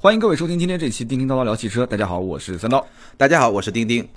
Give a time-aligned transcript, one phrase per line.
[0.00, 1.82] 欢迎各位收听今天这期《叮叮叨叨聊汽车》。
[1.86, 2.86] 大家好，我是三刀。
[3.16, 4.08] 大家好，我是丁丁。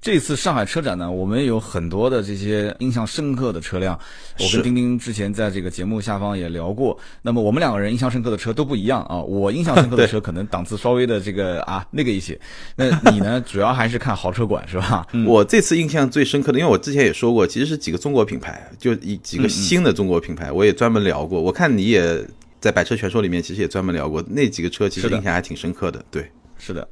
[0.00, 3.94] 这次上海车展呢，我们有很多的这些印象深刻的车辆。
[4.40, 6.98] 我跟丁丁之前在这个节目下方也聊过。
[7.20, 9.20] 那么我们两个人印象深刻的车都不一样啊。
[9.20, 12.40] 我印象深刻的 车可能档次稍微的这个啊那个一些。
[12.76, 13.38] 那你呢？
[13.42, 15.06] 主要还是看豪车馆是吧？
[15.28, 21.38] 我这次印象最深刻的，因为我之前也说过，其实是几个中国品牌，就一几个新的中国品牌，我也专门聊过。
[21.38, 22.26] 我看你也。
[22.60, 26.04] 在百车全说里面，其实也专门聊过那几个车，其实印象还挺深刻的。
[26.10, 26.86] 对，是的。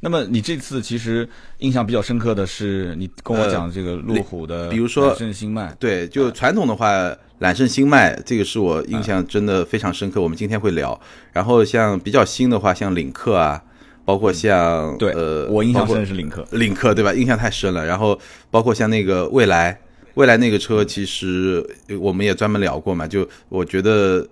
[0.00, 1.28] 那么你这次其实
[1.58, 5.74] 印象比较深刻的是，你跟我讲这个路虎的，比如说揽胜星脉。
[5.78, 10.20] 对，就传统的话，揽胜星脉这个是我印象真的非常深刻。
[10.20, 10.98] 我们今天会聊。
[11.32, 13.62] 然后像比较新的话，像领克啊，
[14.04, 17.12] 包括像对，呃，我印象深是领克，领克对吧？
[17.12, 17.84] 印象太深了。
[17.84, 18.18] 然后
[18.50, 19.78] 包括像那个蔚来，
[20.14, 21.66] 蔚来那个车其实
[22.00, 23.06] 我们也专门聊过嘛。
[23.06, 24.26] 就我觉得。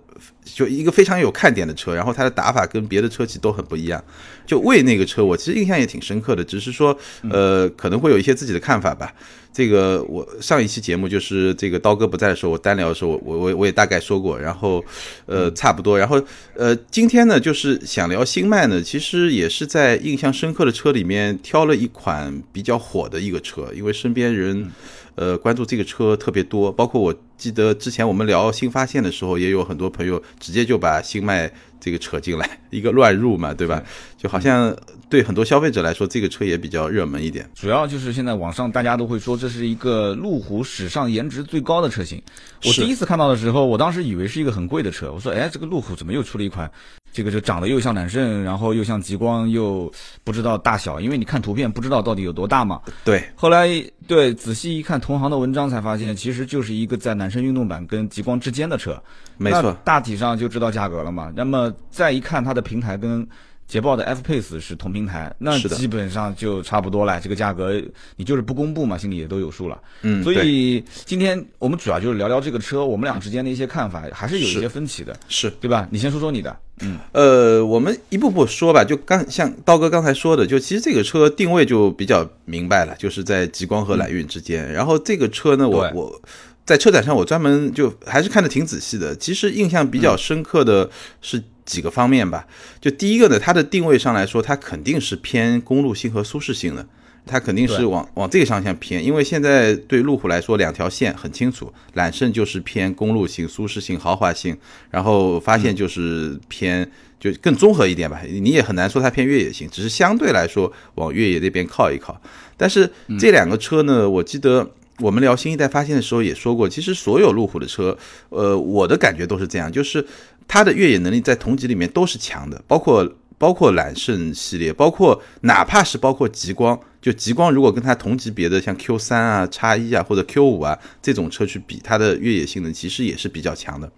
[0.45, 4.01] 就一个非常有看点的车，然后它的打法跟别的车企都很不一样。
[4.45, 6.95] 就为那个车，我其实印象也挺深刻的，只是说，
[7.29, 9.11] 呃，可能会有一些自己的看法吧。
[9.51, 14.83] 这个我上一期节目就是这个刀哥不在的时候，我单聊的时候，我我我也大概说过，然后
[15.25, 16.21] 呃差不多，然后
[16.55, 24.71] 呃今天呢就是想聊新迈呢，其实也是在印象深刻的车里面挑了一款比较火的一个车，因为身边人。
[25.17, 33.83] 呃，关注这个车特别多，包括我记得之前我们聊新发现的时候，也有很多朋友直接就把新迈这个扯进来，一个乱入嘛，对吧？
[34.25, 34.75] 就好像
[35.07, 37.47] 对很多消费者来说，这个车也比较热门一点。
[37.53, 42.19] 主要就是现在网上大家都会说这是一个路虎史上颜值最高的车型。
[42.63, 46.67] 我第一次看到的时候，我当时以为是一个很贵的车，我说，哎，这个路虎怎么又出了一款？
[47.13, 49.89] 这个就长得又像揽胜，然后又像极光，又
[50.23, 52.81] 不知道大小，因为你看图片不知道到底有多大嘛。
[53.03, 53.23] 对。
[53.35, 53.69] 后来
[54.07, 58.99] 对仔细一看同行的文章，才发现其实就是一个在揽胜运动版跟极光之间的车。
[59.37, 59.71] 没错。
[59.83, 61.31] 大体上就知道价格了嘛。
[61.35, 63.25] 那么再一看它的平台跟
[63.67, 67.19] 捷豹的 F Pace 是同平台，那基本上就差不多了。
[67.19, 67.81] 这个价格
[68.15, 69.81] 你就是不公布嘛，心里也都有数了。
[70.03, 70.23] 嗯。
[70.23, 75.17] 所以今天我们主要就是聊聊这个车，我们俩之间的一些看法还是有一些分歧的。
[75.27, 75.49] 是。
[75.59, 75.87] 对吧？
[75.91, 76.55] 你先说说你的。
[76.81, 84.69] 嗯，呃，我们一步步说吧，就刚像刀哥刚才说的，就其实这个车定位就比较明白了，就是在极光和揽运之间。
[84.73, 86.21] 然后这个车呢，我我
[86.65, 89.15] 在车展上我专门就还是看的挺仔细的。
[89.15, 90.89] 其实印象比较深刻的
[91.21, 92.47] 是几个方面吧。
[92.79, 96.85] 就第一个呢，它的定位上来说，它肯定是偏公路性和舒适性的。
[97.27, 104.55] 它肯定是往往这个方向偏，因为现在对路虎来说，两条线很清楚，揽胜就是偏公路性、舒适性、豪华性，
[104.91, 106.87] 然后发现就是偏
[107.19, 108.21] 就更综合一点吧。
[108.29, 112.15] 你也很难说它偏越野性，只是相对来说往越野那边靠一靠。
[112.55, 112.87] 但是
[113.17, 117.97] 这两个车呢，我记得我们聊新一代发现的时候也说过，其实所有路虎的车，
[118.29, 120.05] 呃，我的感觉都是这样，就是
[120.47, 123.15] 它的越野能力在同级里面都是强的，包括。
[123.37, 133.91] 包括揽胜系列，包括哪怕是包括极光，就极光如果跟它同级别的像 Q 三啊、叉一啊或者 Q 五啊这种车去比，它的越野性能其实也是比较强的。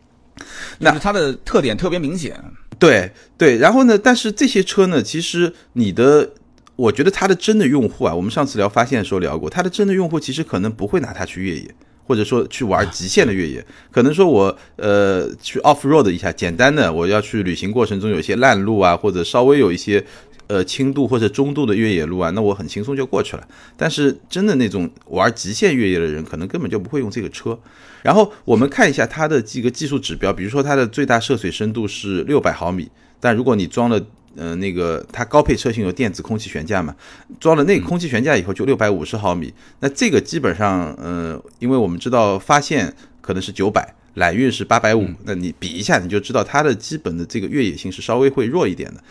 [0.80, 2.44] 那它的特点特别明显。
[2.80, 6.32] 对对，然后呢，但是这些车呢，其实你的，
[6.76, 11.76] 我觉得它的真的用户啊，我们上次聊发现的时候聊过，它的真的用户其实可能不会拿它去越野。
[12.08, 20.02] 或者说去玩极限的越野，可能说我呃去 off road 一下，简单的我要去旅行过程中有些烂路啊，或者稍微有一些
[20.48, 23.46] 呃轻度或者中度的越野路啊，那我很轻松就过去了。
[23.76, 27.60] 但是真的那种玩极限越野的人，可能根本就不会用这个车。
[28.02, 32.90] 然后我们看一下它的几个技术指标，比如说它的最大涉水深度是六百毫米，
[33.20, 34.02] 但如果你装了。
[34.38, 36.96] 呃，那个它高配车型有电子空气悬架嘛，
[37.40, 49.04] 装了那个空气悬架以后就六百五十毫米，那这个基本上，呃，因为我们知道发现可能是九百，揽运是八百五，那你比一下你就知道它的基本的这个越野性是稍微会弱一点的。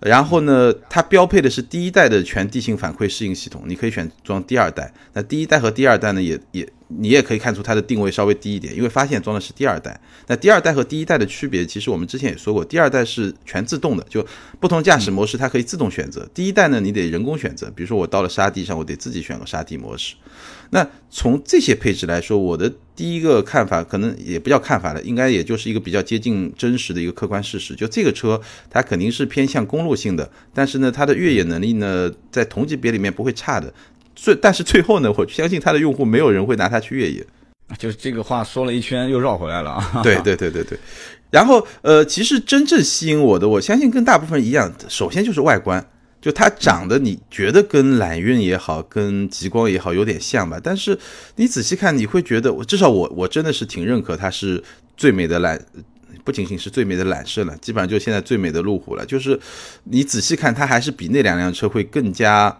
[0.00, 4.92] 然后呢，它标配的是第一代的全地形反馈适应系统，你可以选装第二代。
[5.12, 9.98] 那第一代和第二代呢，也也你也可以看出它的定位稍微低一点，因为发现装的是第二代。
[10.26, 14.24] 那第二代和第一代的区别，其实我们之前也说过，第二代是全自动的，就
[14.60, 16.28] 不同驾驶模式它可以自动选择。
[16.34, 20.14] 第一代呢，你得人工选择，比如说我到了沙地上，我得自己选个沙地模式。
[20.70, 27.74] 那从这些配置来说，我的第一个看法可能也不叫看法了，应该也就是一个比较接近真实的一个客观事实。
[27.74, 33.72] 就这个车，它肯定是偏向公路性的，但是呢，它的越野能力呢，在同级别里面不会差的。
[34.14, 37.24] 最但是最后呢，我相信它的用户没有人会拿它去越野。
[37.78, 40.00] 就是这个话说了一圈又绕回来了 啊。
[40.02, 40.78] 对对对对对。
[41.30, 45.84] 然后呃，其实真正吸引我的，我相信跟大部分一样，首先就是外观。
[46.24, 50.58] 就它长得，你觉得跟揽运也好，跟极光也好，有点像吧？
[50.58, 50.98] 但是
[51.34, 54.64] 你仔细看，你会觉得，至少我我真的是挺认可它是
[54.96, 55.62] 最美的揽，
[56.24, 59.04] 不仅仅是最美的揽胜了，基本上就现在最美的路虎了。
[59.04, 59.38] 就是
[59.82, 62.58] 你仔细看，它还是比那两辆车会更加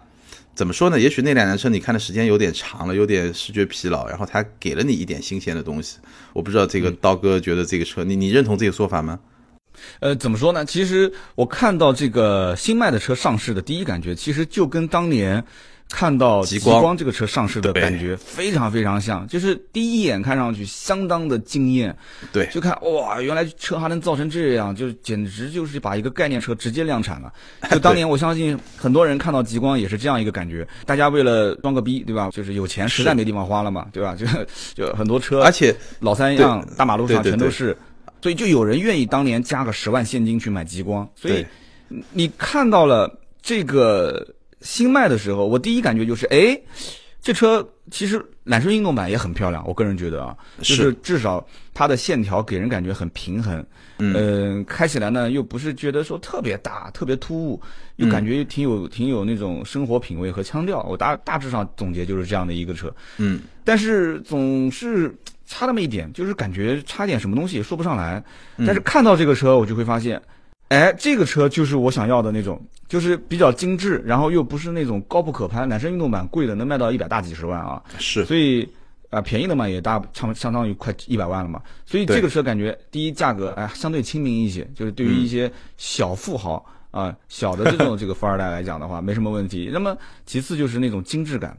[0.53, 0.99] 怎么说呢？
[0.99, 5.97] 也许那两辆车你看的时间有点长了，有点视觉疲劳，然后它给了你一点新鲜的东西。
[6.33, 9.19] 我不知道这个刀哥觉得这个车，你你认同这个说法吗？
[9.99, 10.65] 呃，怎么说呢？
[10.65, 15.43] 其实我看到这个新迈的车上市的第一感觉，其实就跟当年
[15.87, 21.95] 看到极光这个车上市的感觉非常非常像，就是第一眼看上去相当的惊艳。
[22.33, 27.31] 对，就看哇，原来车还能造成这样，就简直就是把一个概念车直接量产了。
[27.69, 32.29] 就当 年我相信很多人看到极光也是这样一个感觉，大家为了装个逼，对吧？
[32.31, 34.15] 就是有钱实在没地方花了嘛，对吧？
[34.15, 34.25] 就
[34.73, 37.77] 就很多车，而且老三样，大马路上全都是。
[38.25, 41.07] 所以就有人愿意当年加个十万现金去买极光。
[41.15, 41.45] 所以
[42.11, 44.27] 你看到了这个
[44.61, 46.59] 新迈的时候，我第一感觉就是，哎，
[47.21, 49.63] 这车其实揽胜运动版也很漂亮。
[49.67, 53.63] 我个人觉得啊，就是至少它的线条给人感觉很平衡。
[53.99, 57.61] 嗯，开起来呢又不是觉得说特别大、特别突兀，
[57.97, 60.81] 又感觉挺有挺有那种生活品味和腔调。
[60.81, 62.91] 我大大致上总结就是这样的一个车。
[63.19, 65.15] 嗯，但是总是。
[65.45, 68.23] 差那么一点，就是感觉差点什么东西说不上来。
[68.57, 70.21] 但是看到这个车，我就会发现，
[70.69, 75.69] 哎，这个车就是我想要的那种，就是比较精致，然后又不是那种高不可攀。
[75.69, 78.25] 揽胜运动版贵的能卖到一百大几十万啊，是。
[78.25, 78.67] 所以
[79.11, 81.61] 啊，便宜的嘛也大相相当于快一百万了嘛。
[81.85, 89.69] 所以这个车感觉第一价格哎相对亲民一些，就是对于一些小富豪啊小的这种这个富二代来讲的话 没什么问题。
[89.71, 89.95] 那么
[90.25, 91.55] 其次就是那种精致感。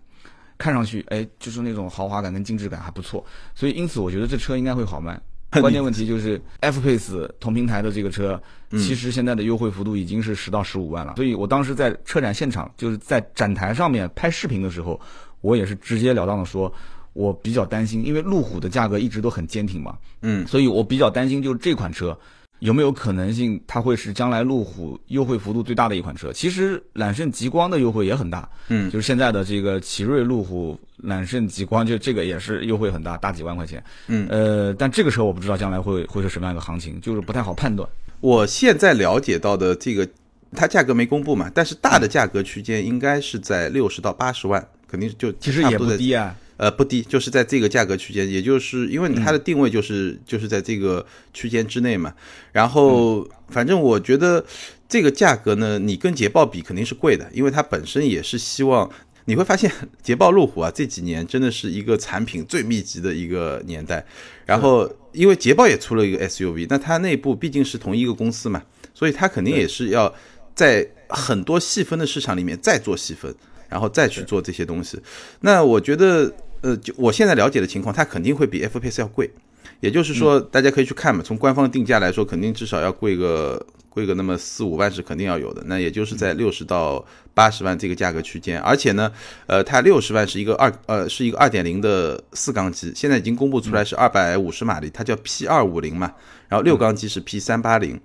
[0.59, 3.25] 看上去，哎，就是那种豪华感跟精致感还不错，
[3.55, 5.21] 所以因此我觉得这车应该会好卖。
[5.61, 8.39] 关键问题就是 F Pace 同平台的这个车，
[8.73, 11.15] 其实现在的优惠幅度已经是十到十五万了。
[11.17, 15.01] 所以我当时在车展现场，就是在展台上面拍视频的时候，
[15.41, 16.71] 我也是直截了当的说，
[17.13, 22.19] 我比较担心，因为路虎的价格一直都很坚挺嘛，嗯，所以我比较担心就是这款车。
[22.61, 26.33] 有没有可能性它会是将来路虎优惠幅度最大的一款车？
[26.33, 37.87] 其实揽胜极光的优惠也很大，嗯，就是现在的这个奇瑞路虎揽胜极光，就这个也是优惠很大，大几万块钱，嗯，呃，但这个车我不知道将来会会是什么样一个行情，就是不太好判断。
[38.21, 40.09] 我现在了解到的这个，
[40.53, 46.35] 它价格没公布嘛，但是大的价格区间应该是在六十到八十万，肯定就其实也不低啊。
[46.59, 51.05] 呃，不低，就是在这个价格区间，也就是因为它的定位就是就是在这个
[51.35, 52.15] 区间之内嘛。
[52.51, 54.43] 然后，反正我觉得
[54.89, 58.91] 这个价格呢，你跟捷豹比肯定是贵的，因为它本身也是希望
[59.27, 59.71] 你会发现
[60.03, 64.03] 捷豹路虎啊这几年真的是一个产品最密集的一个年代。
[64.47, 68.63] 然后，因为捷豹也出了一个 SUV，那它内部毕竟是同一个公司嘛，
[68.95, 70.11] 所以它肯定也是要
[70.55, 73.35] 在很多细分的市场里面再做细分，
[73.69, 74.99] 然后再去做这些东西。
[75.41, 76.33] 那我觉得。
[76.67, 79.31] 呃，就我现在了解的情况，它肯定会比 F Pace 要贵，
[79.79, 81.23] 也就是说，大家可以去看嘛。
[81.25, 85.63] 从官方定价来说，肯定至少要贵个贵个那么四五万是肯定要有的。
[85.67, 87.05] 那也就是在六十到
[87.35, 89.13] 八十万这个价格区间，而且呢，
[89.47, 96.13] 呃，它六十万是一个二呃是一个二点零的四缸机，现在已经公布出来是二百五十马力，它叫 P 二五零嘛。
[96.49, 98.01] 然后六缸机是 P 三八零，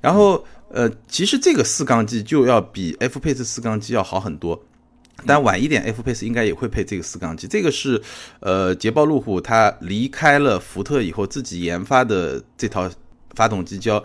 [0.00, 4.64] 然后呃，其实这个四缸机就要比 F Pace 四缸机要好很多。
[5.24, 7.46] 但晚一点，F Pace 应该也会配这个四缸机。
[7.46, 8.00] 这个是，
[8.40, 12.88] 呃，捷豹路虎它离开了福特以后自己研发的这套
[13.34, 14.04] 发动机，叫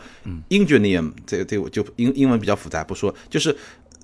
[0.49, 1.11] Ingenium。
[1.25, 3.13] 这个这个就英英文比较复杂，不说。
[3.29, 3.55] 就是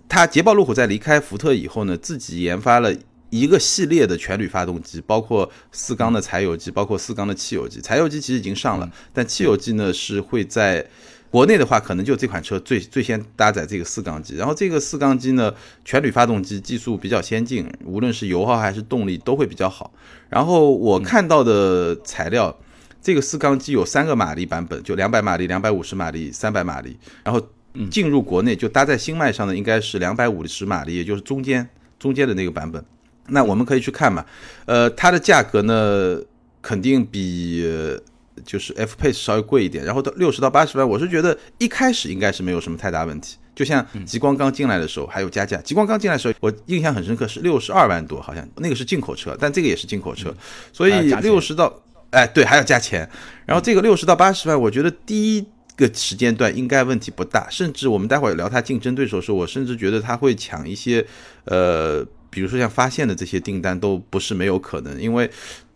[0.09, 2.93] 它捷豹路虎在离开福特以后呢，自己研发了
[3.29, 7.79] 一个系列的全铝发动机，包括四缸的柴油机，包括四缸的汽油机。
[7.79, 10.85] 柴油机其实已经上了，但汽油机呢是会在。
[11.29, 15.53] 国内的话，可能就这款车最最先搭载这个四缸机，然后这个四缸机呢，
[15.83, 19.91] 全铝发动机技术比较先进，无论是油耗还是动力都会比较好。
[20.29, 22.57] 然后我看到的材料，
[23.01, 26.97] 这个四缸机有三个马力版本，就两百马力、两百五十马力、三百马力。
[27.25, 27.45] 然后
[27.91, 31.67] 进入国内就搭在新迈上的应该是两百五十马力，也就是中间
[31.99, 32.83] 中间的那个版本。
[33.27, 34.25] 那我们可以去看嘛，
[34.65, 36.19] 呃，它的价格呢，
[36.61, 37.99] 肯定比。
[38.45, 43.37] 就是 F Pace 稍微贵一点，然后到六十到八十万，我是觉得一开始应该是没有什么太大问题。
[43.55, 45.57] 就像极光刚进来的时候，还有加价。
[45.61, 50.31] 极光刚进来的时候，我印象很深刻，是六十二万多，好像那个是进口车，但这个也是进口车，
[50.71, 53.09] 所以六十到哎对，还要加钱。
[53.47, 61.03] 然后这个六十到八十万，我觉得第一个时间段应该问题不大，甚至我们待会儿聊它竞争对手时，候，我甚至觉得它会抢一些
[61.45, 65.27] 呃，比如说像发现的这些订单都不是没有可能，因为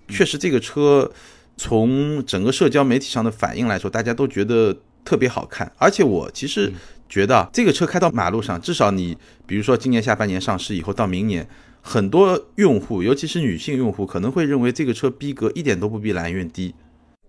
[0.08, 1.12] 确实这个车。
[1.58, 5.72] 从整个社交媒体上的反应来说，大家都觉得特别好看。
[5.77, 6.72] 而且我其实
[7.08, 11.48] 觉得这个车开到马路上，至少你比如说今年下半年上市以后，到明年，
[11.81, 16.74] 很多用户，尤其是女性用户，可能会认为这个车逼格一点都不比揽运低。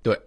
[0.03, 0.19] 对，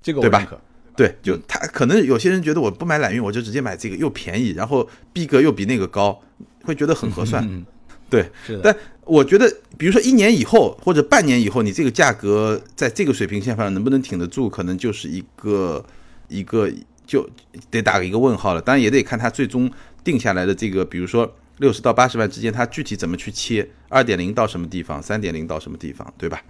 [0.00, 0.46] 这个对吧？
[0.94, 6.20] 对，就他可能有些人觉得我不买揽运，我就直接买这个，又便宜，然后逼格又比那个高，
[6.64, 7.42] 会觉得很合算。
[7.48, 7.64] 嗯，
[8.12, 8.60] 对，是的。
[8.62, 15.82] 但我觉得，比如说一年以后或者半年以后，你这个价格在这个水平线上能不能挺得住，可能就是一个
[16.28, 16.70] 一个
[17.06, 17.26] 就
[17.70, 18.60] 得打一个问号了。
[18.60, 19.70] 当然也得看它最终
[20.04, 26.42] 定下来的这个，比如说六十到八十万之间，它具体怎么去切，二点零到什么地方，三点零到什么地方，对吧？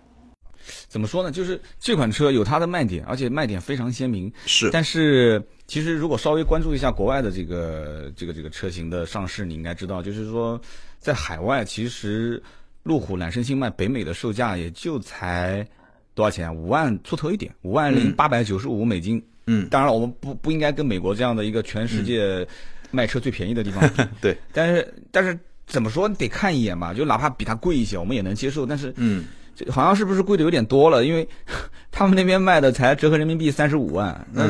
[0.89, 1.31] 怎么说呢？
[1.31, 4.33] 就是这款车有它的卖点，而且卖点非常鲜明。
[4.47, 10.61] 是，但是其实如果稍微关注一下国外的这个这个这个车型的上市，你应该知道，就是说
[11.03, 12.43] 在海外，其实
[12.85, 15.67] 路虎揽胜星脉北美的售价也就才
[16.15, 16.55] 多少钱？
[16.55, 19.23] 五万出头一点，五万零八百九十五美金。
[19.47, 22.47] 嗯，当然了，我们不不应该跟美国这样的一个全世界
[22.91, 24.03] 卖车最便宜的地方比。
[24.23, 26.09] 对，但是但是怎么说？
[26.09, 28.65] 你得看一眼吧，就哪怕比它贵一些，我们也能接受。
[28.65, 29.25] 但是嗯。
[29.55, 31.05] 这好像是不是贵的有点多了？
[31.05, 31.29] 因为
[31.93, 34.49] 他们那边卖的才折合人民币三十五万，那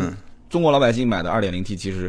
[0.49, 2.09] 中国老百姓买的二点零 T 其实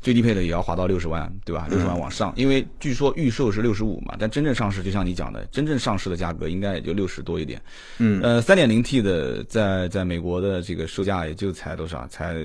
[0.00, 1.66] 最低配的也要划到六十万，对吧？
[1.68, 7.60] 六十万往上，因为据说预售是六十五嘛，但真正上市就像你讲的，真正上市的价格应该也就六十多一点。
[7.98, 12.06] 嗯，呃，三点零 T 的在在美国的这个售价也就才多少？
[12.08, 12.36] 才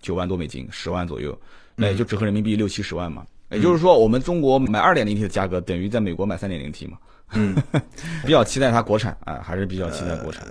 [0.00, 1.36] 九万多美金，十万左右，
[1.74, 3.24] 那也就折合人民币六七十万嘛。
[3.50, 6.96] 也就是说，我们中国买二点零 T 的价格等于在美国买三点零 T 嘛。
[7.34, 7.54] 嗯，
[8.24, 10.46] 比较期待它国产啊，还是比较期待国产。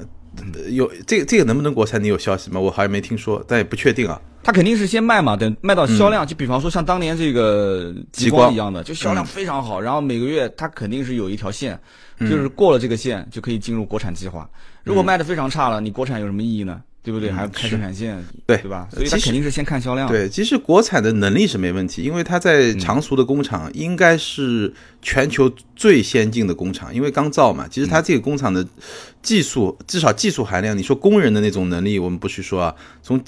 [0.69, 2.01] 有这个这个能不能国产？
[2.01, 2.59] 你有消息吗？
[2.59, 4.19] 我好像没听说，但也不确定啊。
[4.43, 11.79] 它肯定是先卖嘛，等卖到销量，就比方说像当年这个极光一样的，就销量非常好，然后每个月它肯定是有一条线，
[12.19, 14.49] 就是过了这个线就可以进入国产计划。
[14.83, 16.81] 如果卖的非常差了，你国产有什么意义呢？
[17.03, 17.31] 对不对？
[17.31, 18.87] 还要开生产线，对对吧？
[18.93, 20.07] 所以它肯定是先看销量。
[20.07, 27.67] 对，其实国产的能力是没问题，因为它在常熟的工厂应该是全球最先进的工厂，因为刚造嘛。
[27.67, 28.65] 其实它这个工厂的
[29.23, 33.19] 技术，至少技术含量，你说工人的那种能力，我们不去说啊，从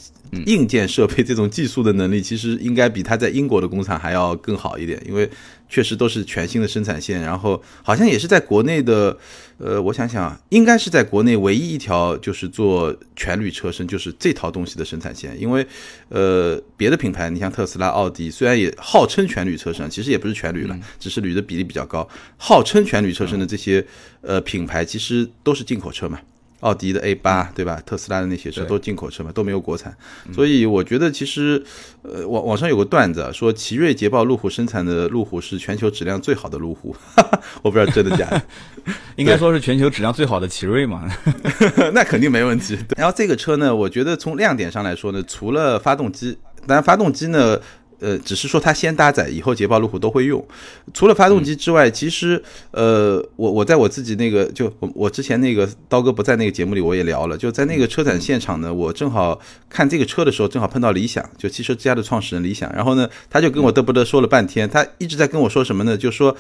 [0.45, 5.29] 硬件设备这种技术的能力，其实应该比它在英国的工厂还要更好一点，因为
[5.69, 9.17] 确实都是全新的生产线，然后好像也是在国内的。
[9.59, 15.39] 呃，我想想啊，应该是在国内唯一一条就是做全铝车身，就是这套东西的生产线。
[15.39, 15.65] 因为，
[16.09, 22.05] 呃，别的品牌，你像特斯拉、奥迪，虽然也号称全铝车身，其实也不是全铝了，只是铝的比例比较高。
[22.35, 23.85] 号称全铝车身的这些
[24.21, 26.19] 呃品牌，其实都是进口车嘛。
[26.63, 27.82] 奥迪的 A 八对吧？
[27.86, 29.96] 特斯拉的那些车都进口车嘛，都没有国产，
[30.34, 31.62] 所以我觉得其实，
[32.01, 36.96] 呃，网网上有个段子说，奇瑞、捷豹、路虎生产的路虎是全球质量最好的路虎，
[37.62, 38.41] 我不知道真的假的，
[39.17, 41.08] 应该说是全球质量最好的奇瑞嘛，
[41.93, 42.77] 那肯定没问题。
[42.96, 47.60] 然后这个车呢，我觉得从亮点上来说呢，除了发动机，当然发动机呢。
[48.00, 50.45] 呃，只是说它先搭载，以后捷豹路虎都会用。
[50.93, 62.71] 除了发动机之外，其实，呃，我我在我自己那个，就我我之前那个刀哥不在那个节目里，我也聊了，就在那个车展现场呢，我正好看这个车的时候，正好碰到理想，就汽车之家的创始人理想。
[62.73, 65.97] 然后呢，他就跟我嘚不嘚说了半天，他一直在跟我说什么呢？
[65.97, 66.35] 就说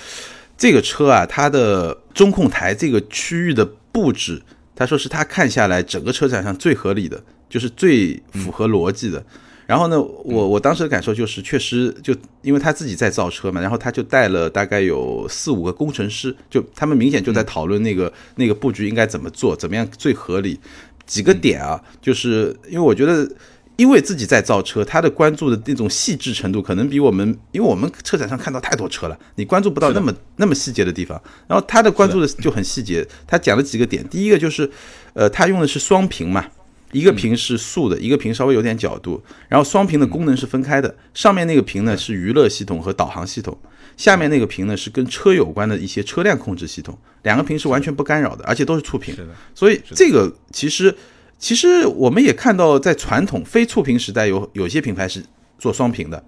[0.57, 4.41] 这个车啊，它的中控台这个区域的布置，
[4.75, 9.23] 他说是他看下来整个车展上最合理的，就是最符合逻辑的。
[9.65, 20.59] 然后呢，我我当时的感受就是，确实就因为他自己在造车嘛，然后他就带了大概有四五个工程师，就他们明显就在讨论那个那个布局应该怎么做，怎么样最合理。
[21.05, 23.29] 几个点啊，就是因为我觉得，
[23.75, 31.21] 因为自己在造车，他的关注的那种细致程度，可能比我们，因为我们车展上看到太多车了，你关注不到那么那么细节的地方。
[31.45, 34.69] 然后他的关注的就很细节，他讲了几个点，第一个就是，
[35.13, 36.45] 呃，他用的是双屏嘛。
[36.93, 40.95] 一个屏是竖的，一个屏稍微有点角度，然后双屏的功能是分开的。
[41.13, 43.57] 上面那个屏呢是娱乐系统和导航系统，
[43.97, 46.97] 下面那个屏呢是跟车有关的一些车辆控制系统。
[47.23, 49.15] 两个屏是完全不干扰的，而且都是触屏。
[49.55, 50.95] 所以这个其实
[51.39, 55.23] 其实我们也看到，在传统非触屏时代，有有些品牌是
[55.57, 56.23] 做双屏的。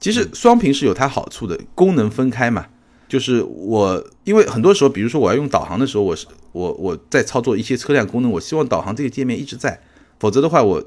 [0.00, 2.66] 其实双屏是有它好处的，功能分开嘛。
[3.08, 9.78] 就是我因为很多时候，比如说我要用导航的时候，我是我我在操作一些车辆功能，我希望导航这个界面一直在。
[10.22, 10.80] 否则的话，我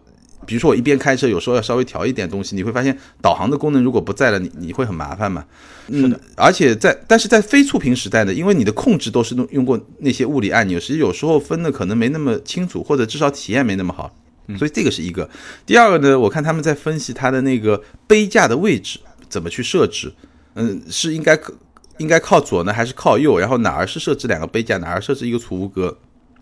[0.45, 5.43] 比如说我一边开车，有时候要稍微调一点东西，你会发现导航的功能如果不在了，你你会很麻烦嘛。
[5.89, 14.09] 嗯，而且在但是在非触屏时代呢，因为你的控制都是用用过那些物理按钮，实际有时候分的可能没那么清楚，或者至少体验没那么好。
[14.57, 15.29] 所以这个是一个。
[15.65, 20.13] 第二个呢，我看他们在分析它的那个杯架的位置怎么去设置，
[20.53, 21.37] 嗯，是应该
[21.97, 23.37] 应该靠左呢，还是靠右？
[23.37, 25.97] 然后哪儿是设置两个杯架，哪儿设置一个储物格？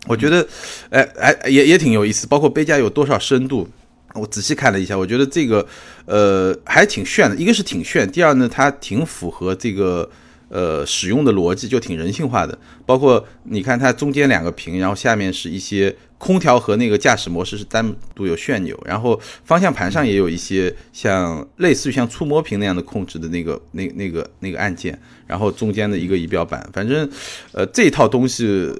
[0.06, 0.46] 我觉得，
[0.90, 2.26] 哎哎，也也挺有意思。
[2.26, 3.66] 包括杯架有多少深度，
[4.12, 5.66] 我仔细看了一下，我觉得这个，
[6.04, 7.34] 呃，还挺炫的。
[7.36, 10.08] 一个是挺炫，第二呢，它挺符合这个，
[10.50, 12.58] 呃使用的逻辑就挺人性化的。
[12.84, 27.08] 包括你看它中间两个屏，然后下面是一些空调和那个驾驶模式是单独有旋钮，然后方向盘上也有一些像类似于像触摸屏那样的控制的那个那那个那个按键，然后中间的一个仪表板，反正
[27.52, 28.70] 呃这套东西。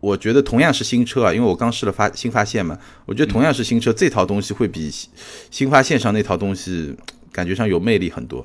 [0.00, 4.90] 我觉得同样是新车啊，因为我刚试了发新发现嘛，我觉得同样是新车，这套东西会比
[5.50, 6.96] 新发现上那套东西
[7.30, 8.44] 感觉上有魅力很多。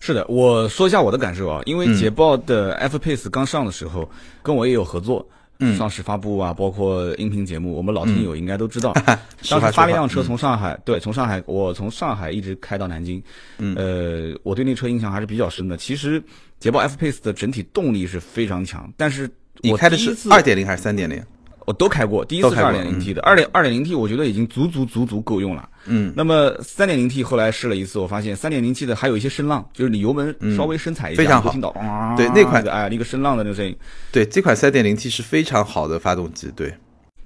[0.00, 4.08] 是的，我说一下我的感受啊，因为捷豹的 F Pace 刚上的时候，
[4.40, 8.92] 跟我也有合作，嗯，上市发布啊，包括音频节目，我们老听友应该都知道。
[9.50, 13.20] 当时发了一辆车从上海，对，从上海我从上海一直开到南京，
[13.58, 15.76] 嗯，呃，我对那车印象还是比较深的。
[15.76, 16.22] 其实
[16.60, 19.28] 捷豹 F Pace 的整体动力是非常强，但是。
[19.60, 21.22] 你开的是二点零还是三点零？
[21.66, 25.68] 我都开过，第一次是二点零 T 的，二点二点零 T 我觉得已经足足足足够用了。
[25.84, 31.70] 嗯，那么三点零 T 后来试了一次，我发现三点零 T 的还有一些声浪，就是你油门稍微深踩一下，非常好，听到
[32.16, 33.76] 对那款的哎那个声浪的那个声音，
[34.10, 36.72] 对这款三点零 T 是非常好的发动机，对。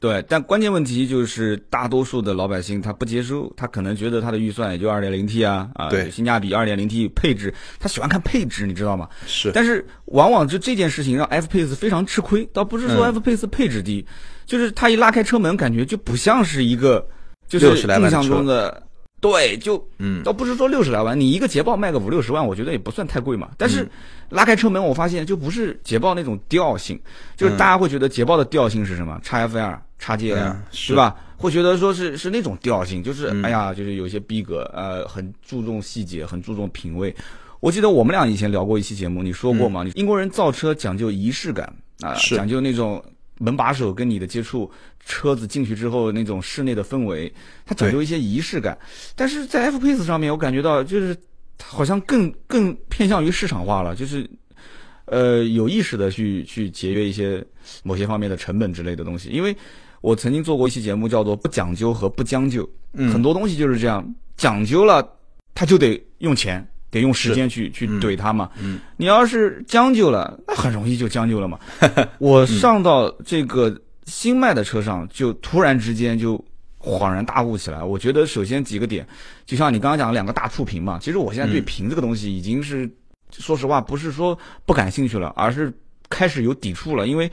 [0.02, 9.08] 对，但关键问题就是大多数的老百姓他不接受，他可能觉得他的预算也就二点零 T 啊啊，对，性价比二点零 T 配置，他喜欢看配置，你知道吗？
[9.28, 9.52] 是。
[9.54, 14.04] 但是往往就这件事情让 F Pace 非常吃亏，倒不是说 F Pace 配置低，
[14.44, 17.06] 就是他一拉开车门，感觉就不像是一个
[17.46, 18.82] 就是印象中的。
[19.22, 23.50] 对，就嗯，倒不是说六十来万，你一个捷豹卖个五六十万，我觉得也不算太贵嘛。
[23.56, 23.88] 但是
[24.30, 27.00] 拉开车门，我发现就不是捷豹那种调性，
[27.36, 29.20] 就是大家会觉得捷豹的调性是什么？
[29.22, 31.14] 叉 F L、叉 G L，是吧？
[31.36, 37.14] 会觉得说是是那种调性，就是哎呀，就是有些逼格，呃，很注重细节，很注重品味。
[37.60, 39.86] 我记得我们俩以前聊过一期节目，你说过嘛？
[39.94, 43.00] 英国人造车讲究仪式感啊，讲究那种。
[43.38, 44.70] 门把手跟你的接触，
[45.04, 47.32] 车子进去之后那种室内的氛围，
[47.66, 48.76] 它讲究一些仪式感。
[49.14, 51.16] 但是在 F Pace 上面，我感觉到就是
[51.62, 54.28] 好像更更偏向于市场化了，就是
[55.06, 57.44] 呃有意识的去去节约一些
[57.82, 59.28] 某些方面的成本之类的东西。
[59.30, 59.56] 因为
[60.00, 65.06] 我曾经做过一期节目，叫做“不讲究和不将就”，很多东西就是这样，讲究了
[65.54, 66.66] 他就得用钱。
[66.90, 68.50] 得用时间去去怼他嘛，
[68.98, 71.58] 你要是将就了，那很容易就将就了嘛。
[72.20, 73.74] 我上到这个
[74.06, 76.42] 新卖的车上，就突然之间就
[76.78, 77.82] 恍然大悟起来。
[77.82, 79.06] 我觉得首先几个点，
[79.46, 82.90] 就像你刚刚讲的两个大触屏嘛，其实我现在对屏这个东西已经是，
[83.30, 84.36] 说实话不是说
[84.66, 85.72] 不感兴趣了，而是
[86.08, 87.06] 开始有抵触了。
[87.06, 87.30] 因为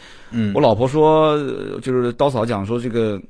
[0.54, 1.38] 我老婆说，
[1.80, 3.22] 就是刀嫂讲说这个，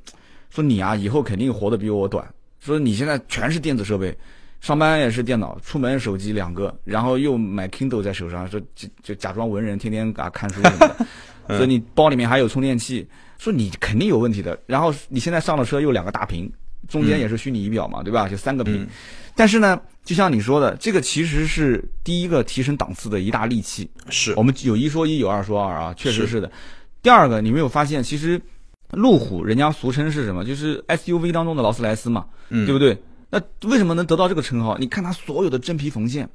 [0.50, 2.26] 说你啊以后肯定活得比我短，
[2.60, 4.16] 说你现在全是电子设备。
[4.60, 11.06] 上班也是电脑，出门手机两个，然后又买 Kindle 在手上，说就就假装文人，天天啊看书什么的。
[11.48, 13.06] 所以你包里面还有充电器，
[13.38, 14.58] 说你肯定有问题的。
[14.66, 16.50] 然后你现在上了车又两个大屏，
[16.88, 18.28] 中间也是虚拟仪表嘛，对吧？
[18.28, 18.86] 就三个屏。
[19.34, 23.88] 但是呢，就像你说的，这个其实是第一个提升档次的一大利器。
[24.08, 26.50] 是我们有一说一，有二说二啊，确实是的。
[27.02, 28.40] 第二个，你没有发现，其实
[28.90, 30.44] 路虎人家俗称是什么？
[30.44, 32.98] 就是 SUV 当中的劳斯莱斯嘛，对不对？
[33.30, 34.76] 那为什么能得到这个称号？
[34.76, 36.28] 你看它所有的真皮缝线，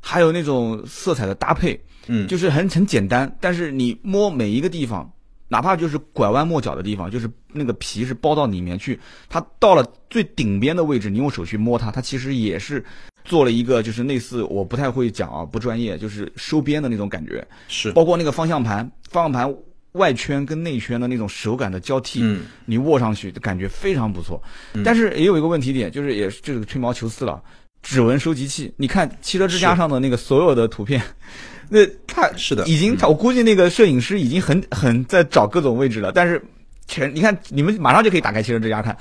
[0.00, 5.10] 还有那种色彩的搭配，嗯，就是很很简单，但是你摸每一个地方，
[5.48, 12.84] 哪怕就是拐弯抹角的地方，就是那个皮是包到里面去，它到了最顶边的位置，你用手去摸它，它其实也是
[13.24, 19.54] 做了一个就是类似，我不太会讲啊，不专业，就是收边的那种感觉，是，包括那个方向盘，方向盘。
[19.92, 24.40] 外圈跟内圈的那种手感的交替，嗯，你握上去感觉非常不错。
[24.84, 27.42] 但是也有一个问题点，就是也是这个吹毛求疵了，
[27.82, 28.72] 指纹收集器。
[28.76, 31.02] 你看汽车之家上的那个所有的图片，
[31.68, 36.42] 那他 是的，已经，我估计那个摄影师已经很很在找各种位置了，但是。
[36.90, 38.96] 全你看，你们马上就可以打开汽车之家看，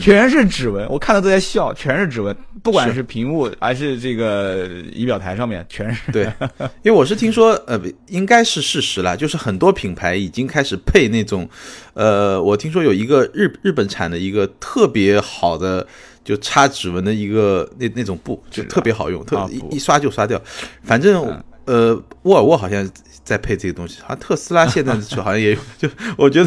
[0.00, 6.12] 全是指纹，我看到都在笑，全是指纹，不管是屏幕还是这个仪表台上面，全是。
[6.12, 6.32] 对，
[6.84, 11.48] 因为我是听说，呃，应该是事实了，就是很多品牌已经开始配那种，
[11.94, 15.84] 呃，我听说有一个日日本产的一个特别好的，
[16.24, 20.40] 就插指纹的一个那那种布，就特别好用，特一一刷就刷掉，
[20.84, 21.42] 反正。
[21.64, 22.90] 呃，沃尔沃好像
[23.22, 25.58] 在配这个东西，好像特斯拉现在的车 好像也有。
[25.78, 26.42] 就我觉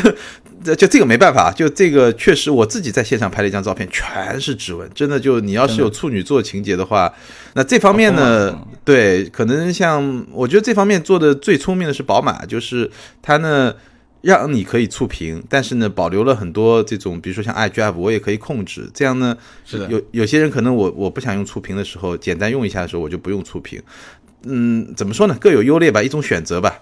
[0.62, 7.10] 得，就这个没办法，就这个确实，我自己在现场拍了一张照片，全是指纹，真的就你要是有处女座情节的话，
[7.54, 13.74] 那这方面呢，对，可能像我觉得这方面做的最聪明的是宝马，就是它呢
[14.26, 23.80] 让你可以触屏，但是呢保留了很多这种，比如说像 iDrive，我也可以控制，这样呢，是的，有有些人可能我我不想用触屏的时候，简单用一下的时候，我就不用触屏。
[24.48, 25.38] 嗯，怎么说呢？
[25.40, 26.82] 各有优劣吧，一种选择吧。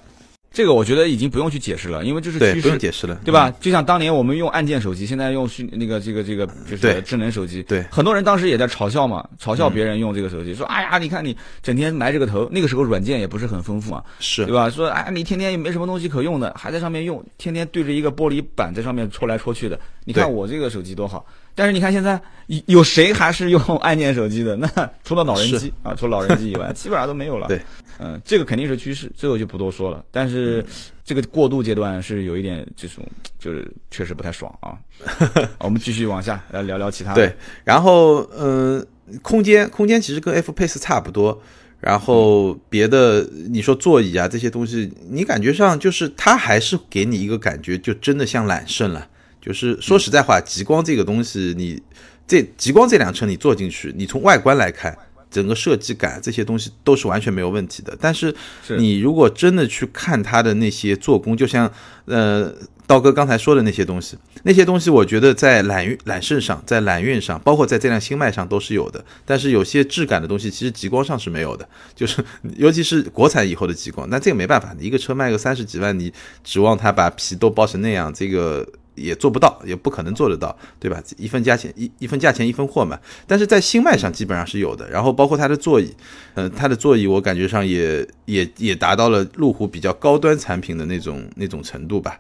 [0.53, 3.51] 这个我觉得已经不用去解释了，因为这是对，趋势，不用解释了，对吧？
[3.59, 14.69] 就像当年我们用按键手机，现在用虚那个这个这个就是智能手机，对很多人当时也在嘲笑嘛，嘲笑别人用这个手机，说哎呀，你看你整天埋这个头，那个时候软件也不是很丰富啊，是对吧？
[14.69, 19.79] 说哎，你天天也没什么东西可用的，还在上面用，天天对着一个玻璃板在上面戳来戳去的。
[20.05, 24.55] 你看我这个手机多好，但是你看现在有有谁还是用按键手机的？
[24.57, 24.67] 那
[25.03, 27.47] 除了老人机啊，除了老人机以外， 基本上都没有了。
[27.47, 27.61] 对，
[27.99, 30.03] 嗯，这个肯定是趋势，这个就不多说了。
[30.11, 30.65] 但是
[31.05, 33.05] 这个过渡阶段是有一点这种，
[33.39, 34.77] 就是确实不太爽啊。
[35.59, 37.15] 我们继续往下来聊聊其他的。
[37.15, 38.85] 对，然后呃，
[39.21, 41.41] 空间空间其实跟 F Pace 差不多。
[41.79, 49.05] 然后别的你说座椅啊这些东西，你感觉上就是它还是给你一个感觉，就真的像揽胜了。
[49.43, 51.81] 就是说实在话，极光这个东西，你
[52.25, 54.97] 这极光这辆车你坐进去，你从外观来看，
[55.29, 57.93] 整个设计感这些东西都是完全没有问题的。
[57.99, 58.33] 但是
[58.65, 61.69] 是你如果真的去看它的那些做工，就像
[62.05, 62.55] 呃
[62.87, 69.03] 刀哥刚才说的那些东西，那些东西我觉得在揽运揽胜上，在揽运上，包括在这辆新迈上都是有的。
[69.25, 72.23] 但是有些质感的东西，其实极光上是没有的，就是
[72.55, 74.09] 尤其是国产以后的极光。
[74.09, 76.13] 那这个没办法，你一个车卖个三十几万，你
[76.45, 78.65] 指望它把皮都包成那样，这个。
[78.95, 81.01] 也做不到，也不可能做得到，对吧？
[81.17, 82.99] 一分价钱一一分价钱一分货嘛。
[83.25, 85.91] 但是在新迈上基本上是有的，然后包括它的座椅，
[86.35, 92.19] 呃，它的座椅我感觉上也也也达到了路虎比较高端产品的那种那种程度吧。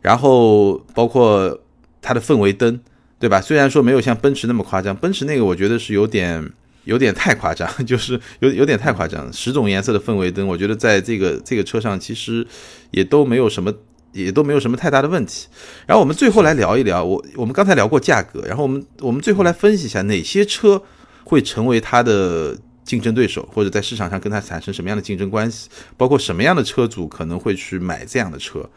[0.00, 1.56] 然后包括
[2.02, 2.80] 它的氛围灯，
[3.18, 3.40] 对吧？
[3.40, 6.50] 虽然说没有像奔驰那么夸张，奔驰那个我觉得是有点
[6.84, 9.32] 有点太夸张， 就是有有点太夸张。
[9.32, 12.44] 十种颜色的氛围灯，我觉得在这个这个车上其实
[12.90, 13.72] 也都没有什么。
[14.12, 15.46] 也都没有什么太大的问题。
[15.86, 20.82] 然后我们最后来聊一聊，我我们刚才聊过价格，然后我们我们最后来分析一下哪些车
[21.24, 28.68] 会成为它的竞争对手，或者在市场上跟它产生什么样的竞争关系，包括什么样的车主可能会去买这样的车。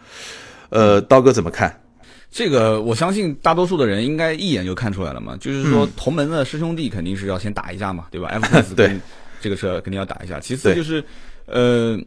[0.70, 1.82] 呃，刀哥怎么看？
[2.30, 9.02] 这个我相信大多数的人应该一眼就看出来了嘛，就是说同门的师兄弟肯定是要先打一架嘛，对吧？F Pace 对跟
[9.42, 11.04] 这个车肯定要打一架，其次就是
[11.46, 12.00] 呃。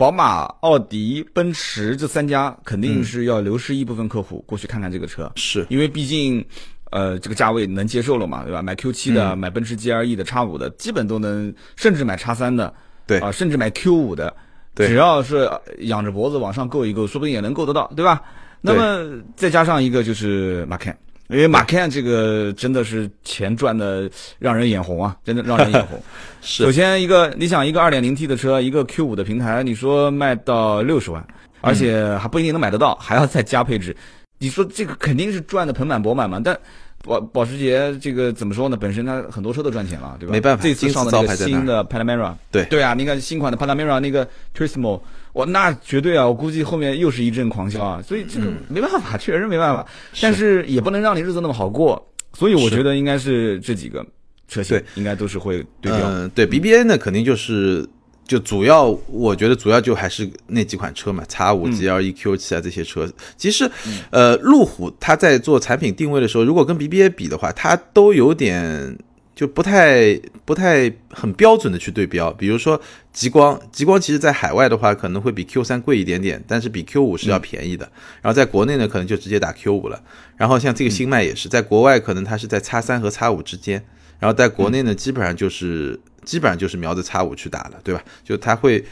[0.00, 6.42] 宝马、奥迪、奔驰这三家肯定是要流失一部分客户过去看看这个车，是因为毕竟，
[6.90, 8.62] 呃，这个价位能接受了嘛，对吧？
[8.62, 12.72] 买 Q 七的、买奔驰 GLE 的、X 五的，基本都能，甚至买 X 三的，
[13.06, 14.34] 对啊，甚至买 Q 五的，
[14.74, 15.46] 对只要是
[15.80, 18.22] 仰着脖子往上够一够，说不定也能够得到，对吧？
[18.62, 20.96] 那么再加上一个就是 Macan。
[21.30, 26.02] 因为马 can 这个真的是钱赚的让人眼红啊，真的让人眼红。
[26.42, 31.24] 是首先一个，你想一个二点零 T 的车，一个 Q 五的平台，你说卖到六十万，
[31.60, 33.96] 而且还不一定能买得到，还要再加配置，
[34.38, 36.40] 你说这个肯定是赚的盆满钵满嘛？
[36.42, 36.58] 但
[37.02, 38.76] 保保时捷这个怎么说呢？
[38.76, 40.32] 本身它很多车都赚钱了，对吧？
[40.32, 45.00] 没办法这次上的那个新的 Panamera，对对啊，你看新款的 Panamera 那个 Turismo，
[45.32, 46.26] 哇，那绝对啊！
[46.26, 48.02] 我估计后面又是一阵狂销啊！
[48.02, 49.86] 所以这个没办法，确实没办法。
[50.20, 54.04] 但是也不能让你日子那么好过，所以我觉得应该是这几个
[54.48, 56.00] 车型对应该都是会对标。
[56.04, 57.88] 嗯，对 BBA 呢，肯定就是
[58.30, 63.10] 就主要，我觉得主要就还是那几款车嘛，，X 五、GLE、Q 七啊这些车。
[63.36, 63.68] 其实，
[64.10, 68.96] 呃，路虎它在做产品定位的时候，如果跟 BBA 比的话，它都有点。
[69.32, 72.78] 就不太不太很标准的去对标，比如说
[73.10, 77.90] 极光，极光其实在海外的话可能会比 Q 三贵一点点，但是比 Q 五是要便宜的。
[78.20, 79.98] 然后在国内呢，可能就直接打 Q 五了。
[80.36, 83.82] 然后像这个新迈也是，在国外可能它是在 X 三和 X 五之间，
[84.18, 88.02] 然后在国内呢，基本上就是基本上就是瞄着叉五去打了，对吧？
[88.22, 88.84] 就它会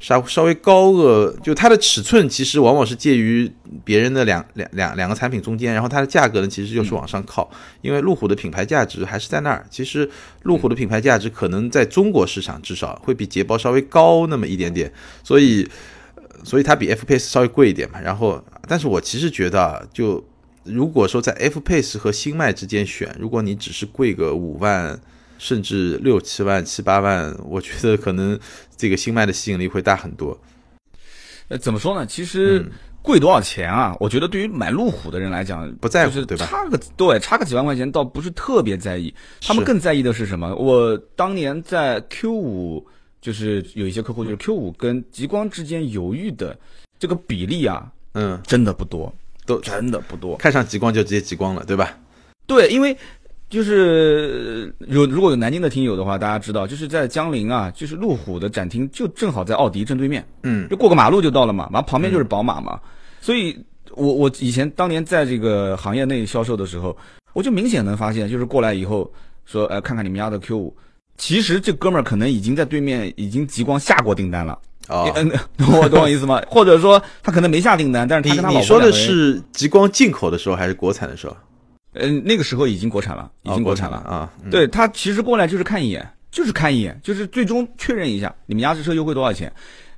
[0.00, 3.50] 稍稍微高个，就它的尺寸其实往往是介于
[3.84, 7.48] 别人的两两两两个产品中间，然后它的价格呢其实就是往上靠，
[7.82, 9.64] 因为路虎的品牌价值还是在那儿。
[9.70, 10.08] 其实
[10.42, 14.92] 路虎的品牌价值可能在中国市场至少会比捷豹稍微高那么一点点，
[15.22, 15.68] 所以
[16.42, 18.00] 所以它比 F Pace 稍微贵一点嘛。
[18.00, 20.22] 然后，但是我其实觉得啊，就
[20.64, 25.00] 如果说在 F Pace 和新迈之间选，如果你只是贵个五万。
[25.42, 28.38] 甚至六七万、七八万，我觉得可能
[28.76, 30.38] 这个新迈的吸引力会大很多。
[31.48, 32.06] 呃，怎么说呢？
[32.06, 32.64] 其实
[33.02, 33.92] 贵多少钱啊？
[33.98, 36.46] 我觉得对于买路虎的人来讲，不在乎，对吧？
[36.46, 39.12] 差个对，差个几万块钱倒不是特别在意。
[39.40, 40.54] 他们更在意的是什么？
[40.54, 42.86] 我当年在 Q 五，
[43.20, 46.56] 就是有一些客户就是 Q 五跟极光之间犹豫的
[47.00, 49.12] 这个比例啊，嗯，真的不多，
[49.44, 50.36] 都真的不多。
[50.36, 51.98] 看上极光就直接极光了，对吧？
[52.46, 52.96] 对，因为。
[53.52, 62.80] 就是有如果有南京的听友的话，大家知道，就是在江陵啊，就是路虎的展厅就正好在奥迪正对面，嗯，就过个马路就到了嘛，完旁边就是宝马嘛，
[63.20, 63.54] 所以
[63.90, 66.96] 我我以前当年在这个行业内销售的时候，
[67.34, 69.12] 我就明显能发现，就是过来以后
[69.44, 70.74] 说，哎，看看你们家的 Q 五，
[71.18, 76.40] 其实这哥们儿可能已经在对面已经极光下过订单了，啊， 嗯，懂我懂我意思吗？
[76.48, 81.36] 或者说他可能没下订单，但是他跟他老婆你说的是极光进口的时候还是国产的时候？
[81.94, 83.98] 嗯，那个时候已经国产了，已经哦国产了。
[83.98, 84.32] 啊。
[84.42, 89.52] 嗯对他其实过来就是看一眼，就是看一眼，就是最终确认一下你们家这车优惠多少钱。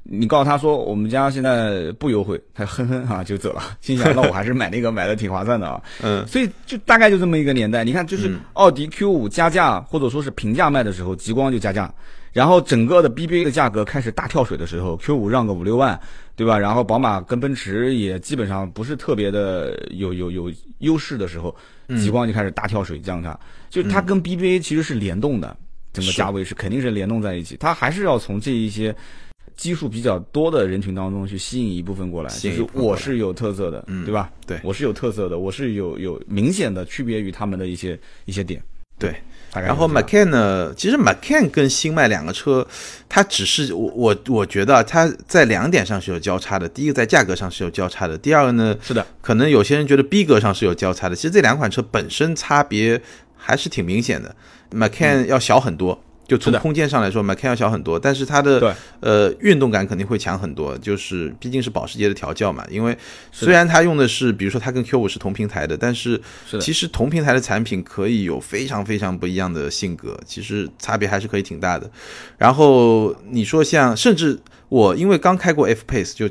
[0.06, 5.82] 你告诉他说我们家现在不优惠，他哼哼哈、就走了， 心想那我还是买那个买的挺划算的啊。
[6.02, 7.82] 嗯，所以就大概就这么一个年代。
[7.82, 11.90] 你看，就是嗯奥迪 Q 五加价或者说是平价卖的时候，极光就加价，
[12.34, 15.98] 然后整个的 BBA 的价格开始大跳水的时候，Q 五让个五六万，
[16.36, 16.58] 对吧？
[16.58, 21.56] 然后宝马跟奔驰也基本上不是特别的有有有优势的时候，
[21.88, 23.38] 嗯极光就开始大跳水降价，
[23.70, 25.56] 就是它跟 BBA 其实是联动的，
[25.94, 28.94] 整个价位是肯定是联动在一起，它还是要从这一些。
[29.56, 34.30] 基数比较多的人群当中去吸引一部分过来，就是我是有特色的，嗯对吧？
[34.46, 38.62] 对我是有特色的，我是有有明显的区别于他们的一些一些点。
[38.98, 39.14] 对。
[39.54, 42.66] 然后 Macan 呢，其实 Macan 跟新迈两个车，
[43.08, 46.68] 它只是我我我觉得啊它在两点上是有交叉的。
[46.68, 51.14] 第一个在价格上是有交叉的，第二个呢，是的，可能有些人觉得逼格上是有交叉的。
[51.14, 53.00] 其实这两款车本身差别
[53.36, 54.34] 还是挺明显的
[54.72, 56.02] ，Macan 要小很多。
[56.26, 60.76] 就从空间上来说，Macan 要小很多，但是它的呃运动感肯定会强很多。
[60.78, 62.96] 就是毕竟是保时捷的调教嘛，因为
[63.30, 66.20] 虽然它用的是，比如说它跟 Q 五是同平台的，但是
[66.60, 71.90] 其实同平台的产品可以有非常非常不一样的性格，其实差别还是可以挺大的。
[72.38, 76.28] 然后你说像，甚至我因为刚开过 F Pace，就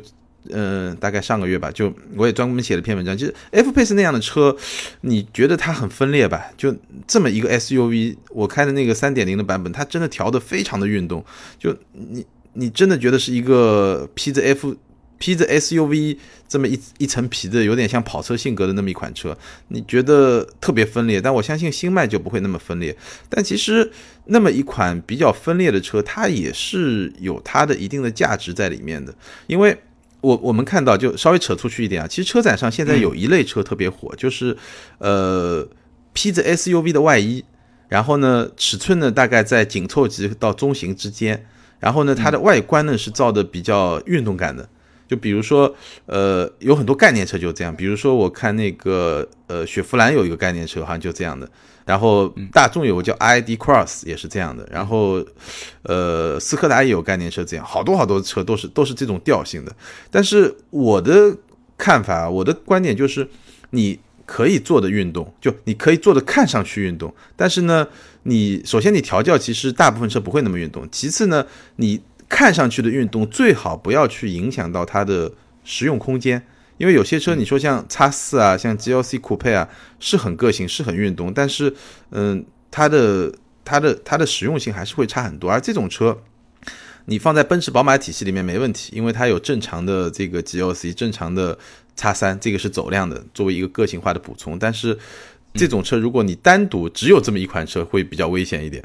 [0.50, 3.18] 呃大概上个月吧，就我也专门写了篇文章。
[3.18, 4.56] 其实 F Pace 那样的车，
[5.02, 6.46] 你觉得它很分裂吧？
[6.58, 6.76] 就
[7.08, 11.24] 这么一个 SUV，我开的那个三点零的版本，它真的调的非常的运动，
[11.58, 14.76] 就你你真的觉得是一个披着 F。
[15.20, 16.18] 披着 SUV
[16.50, 19.38] 这么一一层皮的，有点像跑车性格的那么一款车，
[19.70, 21.22] 你觉得特别分裂。
[21.22, 22.94] 但我相信新迈就不会那么分裂。
[23.30, 23.90] 但其实
[24.26, 29.16] 那么一款比较分裂的车，它也是有它的一定的价值在里面的。
[29.48, 29.78] 因为
[30.24, 34.58] 我我们看到，就稍微扯出去一点啊，其实车展上现在有一类车特别火，就是
[35.00, 35.68] 呃
[36.14, 37.44] 披着 SUV 的外衣，
[37.90, 41.46] 然后呢尺寸呢大概在紧凑级到中型之间，
[41.80, 44.68] 然后呢它的外观呢是造的比较运动感的。
[45.06, 47.76] 就比如说，呃，有很多概念车就这样。
[47.76, 51.48] 比如说，我看那个呃，雪佛兰有一个概念车，好像就这样的。
[51.86, 54.68] 然后大众有个叫 ID Cross 也是这样的。
[54.72, 55.24] 然后，
[55.84, 59.76] 呃，斯柯达也有概念车这样，好多好多车都是都是这种调性的。
[60.10, 61.36] 但是我的
[61.78, 63.28] 看法，我的观点就是，
[63.72, 67.88] 你可以做的运动，就你可以做的看上去运动，但是呢，
[68.24, 72.02] 你首先你调教其实大部分车不会那么运动，其次呢，你。
[72.30, 75.32] 看上去的运动最好不要去影响到它的
[75.64, 76.42] 实用空间，
[76.78, 79.68] 因为有些车你说像叉四啊，像 GLC Coupe 啊，
[80.00, 81.74] 是很个性，是很运动，但是
[82.12, 83.34] 嗯，它的
[83.64, 85.52] 它的它的实用性还是会差很多。
[85.52, 86.18] 而这种车，
[87.06, 91.58] 你放在奔驰、宝马体系里面没问题，因为它有正常的这个 GLC，正常的
[91.96, 94.58] 叉三，这个是走量的，作为一个个性化的补充。
[94.58, 94.98] 但是
[95.54, 98.84] 这种车，如果你单独只有这么一款车，会比较危险一点。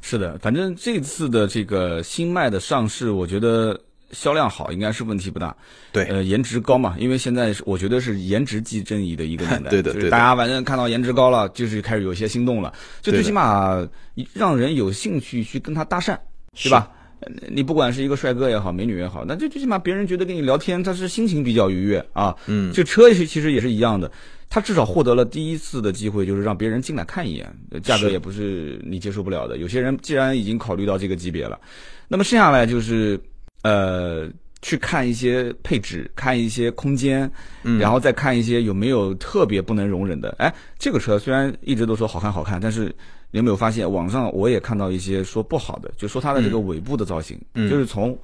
[0.00, 3.78] 是的，反正这次的这个新迈的上市，我觉得
[4.12, 5.54] 销量好应该是问题不大。
[5.92, 9.70] 对呃，颜值高嘛，因为现在是我觉得是颜值即正义的一个年代。
[9.70, 13.86] 对的对的就是大家反正看到颜值高了，就是开始有些心动了，就最起码
[14.32, 16.18] 让人有兴趣去跟他搭讪，
[16.62, 16.90] 对吧？
[16.90, 22.36] 呃你不管是一个帅哥也好，美女也好，那就最起码别人觉得跟你聊天，他是心情比较愉悦啊。
[22.46, 24.12] 嗯，这车是其实也是一样的，
[24.50, 29.56] 他至少获得了第一次的机会，就是让别人进来看一眼，呃价格也不是你接受不了的。
[29.56, 31.58] 有些人既然已经考虑到这个级别了，
[32.06, 33.18] 那么剩下来就是
[33.66, 34.28] 呃
[34.62, 37.30] 去看一些配置，看一些空间，
[37.64, 37.78] 嗯。
[37.78, 40.34] 然后再看一些有没有特别不能容忍的。
[40.38, 42.84] 哎，这个车虽然一直都说好看好看，但是
[43.30, 47.68] 你有没有发现网上我也看到一些说不好的，就说它的这个尾部的造型，嗯。
[47.70, 48.16] 就是从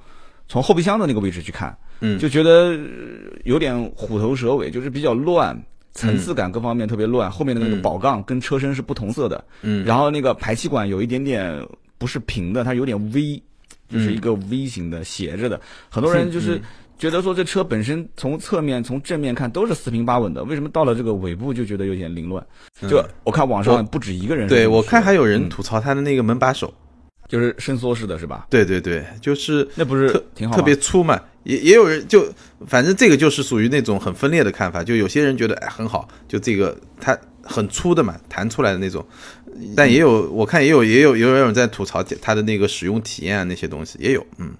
[0.47, 2.17] 从后备箱的那个位置去看，嗯。
[2.19, 5.61] 就觉得呃有点虎头蛇尾，就是比较乱。
[5.95, 7.81] 层次感各方面特别乱，后面的那个嗯。
[7.83, 9.85] 宝杠跟车身是不同色的，嗯。
[9.85, 11.63] 然后那个排气管有一点点
[11.99, 13.39] 不是平的，它有点 V，
[13.89, 15.59] 就是一个 V 型的斜着的。
[15.89, 16.59] 很多人就是
[16.97, 22.45] 觉得说这车本身从侧面、从正面看都是四平八稳的，为什么到了这个尾部就觉得有点凌乱？
[22.87, 26.73] 就我看网上不止一个人对我看还有人嗯吐槽它的那个门把手，
[27.27, 28.47] 就是伸缩式的是吧？
[28.49, 32.25] 对对对，就是那不是特挺好特别粗嘛，也也有人就
[32.67, 39.05] 反正这个就是属于那种很分裂的看法，就有些人觉得哎很好，就这个它很粗的嘛，弹出来的那种，
[39.75, 44.51] 但也有我看也有也有也有人在吐槽它的那个使用体验啊那些东西也有，嗯，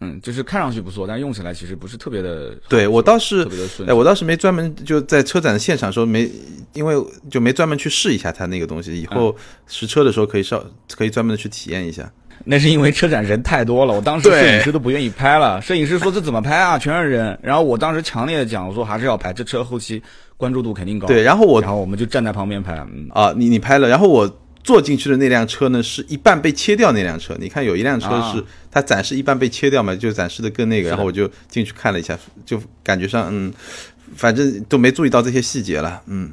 [0.00, 3.46] 嗯，就是看上去不错，但用起来其实不是特别的，对我倒是
[3.88, 6.30] 我倒是没专门就在车展现场的时候没，
[6.72, 6.94] 因为
[7.30, 9.34] 就没专门去试一下它那个东西，以后
[9.66, 10.64] 实车的时候可以稍
[10.96, 12.10] 可以专门的去体验一下。
[12.42, 15.60] 那是因为车展人太多了，我当时摄影师都不愿意拍了。
[15.60, 16.78] 摄影师说这怎么拍啊？
[16.78, 17.38] 全是人。
[17.42, 20.02] 然后我当时强烈的讲，我说还是要拍，这车后期
[20.40, 21.06] 关注度肯定高。
[21.06, 22.74] 对，然后我然后我们就站在旁边拍。
[22.94, 27.36] 嗯啊，你你拍了，然后我坐进去的那辆车呢，是一半被切掉那辆车。
[27.38, 30.88] 你看有一辆车是它展示一半被切掉嘛，就展示的更那个。
[30.88, 33.52] 然后我就进去看了一下，就感觉上嗯，
[34.16, 36.32] 反正都没注意到这些细节了，嗯。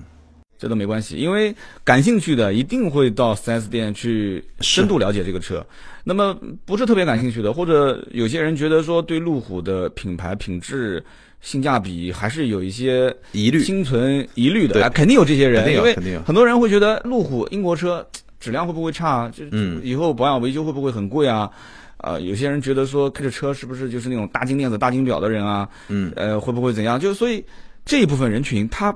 [0.59, 5.63] 这都没关系，因为感兴趣的一定会到 4S 店去深度了解这个车。
[6.03, 11.03] 那么不是特别感兴趣的，或者有些人觉得说对路虎的品牌品质、
[11.41, 18.05] 性价比还是有一些疑虑、心存疑虑的，对，肯定有这些人，因为肯定有很多人会觉得路虎英国车
[18.39, 19.29] 质量会不会差？
[19.29, 19.45] 就
[19.81, 21.49] 以后保养维修会不会很贵啊？
[21.97, 25.67] 啊，有些人觉得说开着车是不是就是那种大金链子、大金表的人啊？
[25.87, 26.99] 嗯，呃，会不会怎样？
[26.99, 27.43] 就所以
[27.85, 28.95] 这一部分人群他。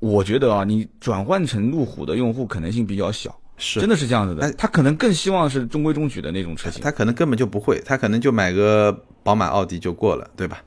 [0.00, 4.50] 我觉得啊，你转换成路虎的用户可能性比较小，是真的是这样子的。
[4.54, 8.90] 他可能更希望是中规中矩的那种车型，他可能根本就不会，他可能就买个
[9.22, 10.62] 宝马、奥迪就过了，对吧？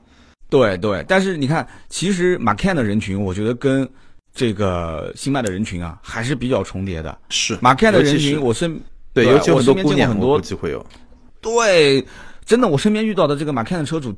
[0.54, 3.90] 对对，但是你看，其实马 can 的人群，我觉得跟
[4.36, 7.18] 这个新迈的人群啊，还是比较重叠的。
[7.30, 8.80] 是马 can 的人群，我身
[9.14, 10.86] 对，尤其我身边见过很多机会有。
[11.42, 12.06] 对，
[12.46, 14.16] 真的，我身边遇到的这个马 can 的车主。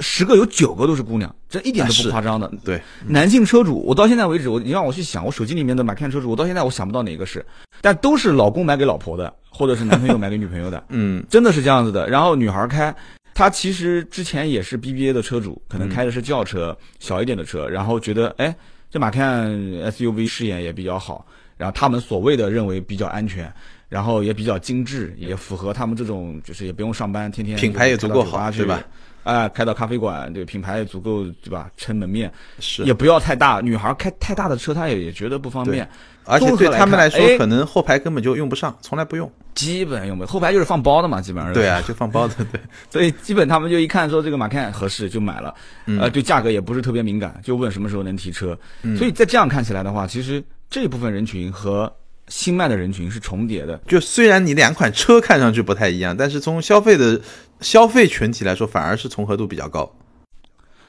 [0.00, 2.50] 十个有九个都是姑娘，这一点都不夸张的。
[2.62, 7.42] 对，男性车主，我到现在为止，我你让我去想，我手机里面的买看车主，我到现在我想不到哪个是，
[7.80, 10.84] 但都是老公买给老婆的，或者是男朋友买给女朋友的。
[10.90, 12.06] 嗯，真的是这样子的。
[12.06, 12.94] 然后女孩开，
[13.38, 18.52] 她其实之前也是 BBA 的车主，可能开的是轿车，小一点的车，然后觉得哎，
[18.90, 19.48] 这马看
[19.92, 21.24] SUV 视野也比较好，
[21.56, 23.48] 然后他们所谓的认为比较安全，
[23.88, 28.82] 然后也比较精致，也符合他们这种就是也不用上班，天天品牌也足够好，对吧？
[29.24, 31.70] 哎，开到咖啡馆，对品牌也足够，对吧？
[31.76, 33.60] 撑门面是，也不要太大。
[33.60, 35.86] 女孩开太大的车，她也也觉得不方便。
[36.24, 39.30] 而且对他们来说，可能后排根本就用不上，从来不用。
[39.54, 41.52] 基本用不，后排就是放包的嘛，基本上。
[41.52, 42.60] 对啊，就放包的， 对。
[42.90, 45.54] 所以基本他们就一看说这个马看合适就买了，
[45.86, 48.58] 呃，对价格也不是特别敏感，就问什么时候能提车。
[48.96, 51.92] 所以在这样看起来的话，其实这部分人群和。
[52.28, 57.20] 新迈的人群是重叠的，就虽然你两款车看上去不太一样，但是从消费的
[57.60, 59.90] 消费群体来说，反而是重合度比较高。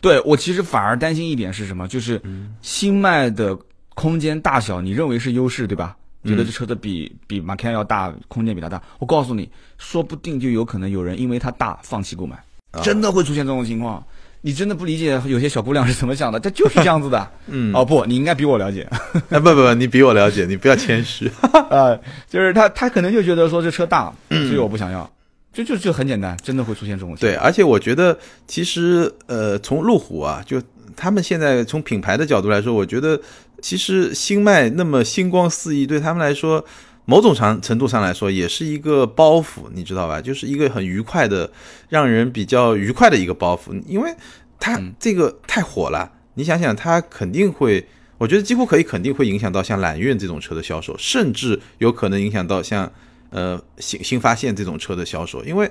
[0.01, 1.87] 对我其实反而担心一点是什么？
[1.87, 2.21] 就是
[2.61, 3.57] 新迈的
[3.95, 5.95] 空间大小，你认为是优势对吧？
[6.25, 8.81] 觉得这车子比比马 can 要大，空间比它大。
[8.99, 12.37] 我告诉你，说不定就有可能有人因为它大放弃购买，
[12.83, 14.05] 真的会出现这种情况。
[14.41, 16.39] 你真的不理解有些小姑娘是怎么想的？
[16.39, 17.31] 她就是这样子的。
[17.47, 18.87] 嗯，哦不，你应该比我了解。
[19.29, 21.29] 哎，不不不，你比我了解，你不要谦虚。
[21.69, 21.97] 啊，
[22.29, 25.09] 就是她，她可能就觉得说这车大， 所以我不想要。
[25.51, 27.15] 就就就很简单，真的会出现这种。
[27.15, 30.61] 对，而且我觉得其实呃，从路虎啊，就
[30.95, 33.19] 他们现在从品牌的角度来说，我觉得
[33.61, 36.63] 其实星迈那么星光四溢，对他们来说。
[37.09, 40.21] 某种程程度上来说，也是一个包袱，你知道吧？
[40.21, 41.51] 就是一个很愉快的，
[41.89, 44.13] 让人比较愉快的一个包袱，因为
[44.59, 46.11] 它这个太火了。
[46.35, 47.83] 你想想，它肯定会，
[48.19, 52.91] 我觉得几乎可以肯定会影响到像揽运这种车的销售，甚至有可能影响到像
[53.31, 55.67] 呃新新发现这种车的销售，因为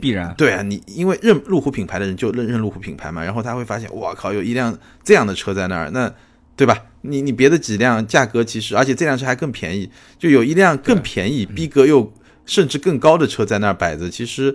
[0.00, 4.74] 必然对啊，你因为认路虎品牌的人就认认路虎品牌嘛，然后他会发现，哇靠，有一辆
[5.04, 6.10] 这样的车在那儿，那。
[6.58, 6.76] 对吧？
[7.02, 12.12] 你你别的几辆价格其实，而且这辆车还更便宜，就有一辆更便宜、逼格又
[12.46, 14.10] 甚至更高的车在那儿摆着。
[14.10, 14.52] 其实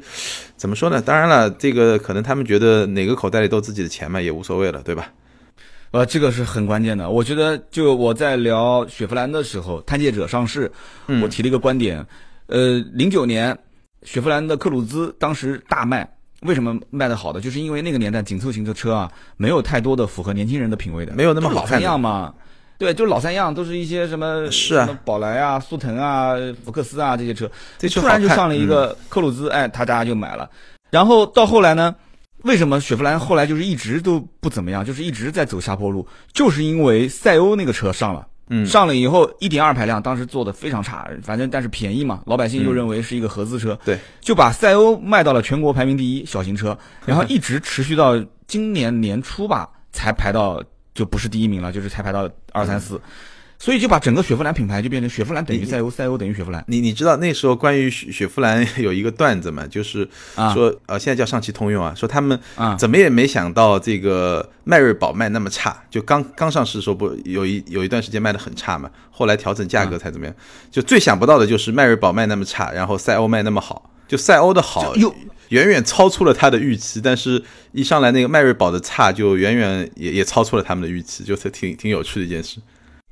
[0.58, 1.02] 怎么说呢？
[1.02, 5.14] 当然了，这个可能他们觉得哪个口袋里都自己的钱嘛，也无所谓了，对吧？
[5.92, 7.10] 呃，这个是很关键的。
[7.10, 10.70] 我觉得，就我在聊雪佛兰的时候，探界者上市，
[11.22, 12.06] 我提了一个观点。
[12.48, 13.58] 呃，零九年
[14.02, 16.06] 雪佛兰的克鲁兹当时大卖。
[16.46, 17.42] 为什么卖的好的？
[17.42, 22.34] 就是因为那个年代紧凑型的车啊，没有太多的符合年轻人的品味的，没有那么老三样嘛。
[22.78, 26.34] 对，就老三样，都是一些什么是啊，宝来啊、速腾啊、
[26.66, 27.50] 福克斯啊这些车。
[27.78, 30.50] 这突然就上了一个科鲁兹，哎，他大家就买了。
[30.90, 31.96] 然后到后来呢，
[32.42, 38.28] 为什么雪佛兰后来就是一直都不怎么样，就是一直在走下坡路，就是因为赛欧那个车上了。
[38.50, 50.62] 嗯，上了以后，一点二排量当时做的非常差，反正但是便宜嘛，老百姓又认为是一个合资车，对，就把赛欧卖到了全国排名第一小型车，然后一直持续到今年年初吧，才排到
[50.94, 53.00] 就不是第一名了，就是才排到二三四。
[53.60, 56.64] 所以就把整个雪佛兰品牌就变成雪佛兰等于赛欧，赛欧等于雪佛兰。
[56.68, 59.66] 你你知道那时候关于雪雪佛兰 有一个段子嘛？
[59.68, 60.08] 就是
[60.54, 62.38] 说呃，现在叫上汽通用啊，说他们
[62.78, 70.36] 怎么也没想到这个迈锐宝卖那么差，就刚刚上市的时候不有一有一段时间卖的很差嘛，后来调整价格才怎么样？
[70.70, 75.14] 就最想不到的就是迈锐宝卖那么差，然后赛欧卖那么好，就赛欧的好又
[75.50, 82.60] 远远超出了他的预期，但是一上来那个迈锐宝的差就远远也也超出了他们的预期，就是挺挺有趣的一件事。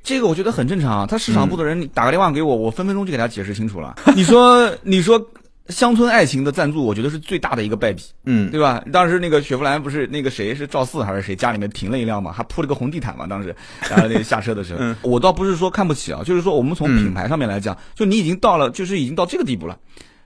[0.04, 3.96] 这个我觉得很正常啊，他市场部的人打个电话给我，我分分钟就给他解释清楚了。
[4.16, 5.24] 你说，你说，
[5.70, 8.84] 乡村爱情的赞助，我觉得是最大的一个败笔，嗯，对吧？
[8.92, 13.56] 当时那个雪佛兰不是那个谁是赵四还是谁家里面停了一辆嘛，还铺了个红地毯嘛，当时，
[13.90, 19.78] 然后那个下车的时候， 我倒不是说看不起啊，就是说我们从品牌上面来讲，就你已经到了，就是已经到这个地步了。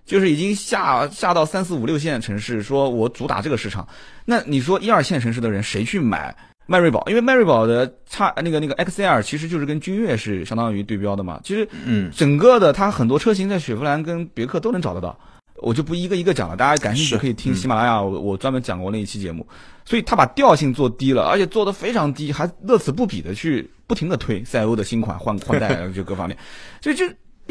[0.05, 3.87] 就是已经下下到三四五六线城市，说我主打这个市场。
[4.23, 6.35] 那你说一二线城市的人谁去买
[6.65, 7.03] 迈锐宝？
[7.07, 11.39] 因为迈锐宝的差那个那个 XL 其实就是跟君越是相当于对标的嘛。
[11.43, 15.17] 其实，嗯，整个的它很多车型在雪佛兰跟别克都能找得到。
[15.57, 19.47] 我就不一个一个讲了，大家感兴趣可以听喜马拉雅，我我专门讲过那一期节目。
[19.85, 26.37] 所以它把调性做低了，而且做的非常低，还乐此不疲的去不停的推赛欧的新款换换代， 就各方面，
[26.81, 27.05] 所以就。